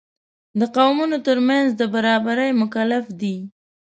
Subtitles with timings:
[0.59, 3.37] د قومونو تر منځ د برابرۍ مکلف دی.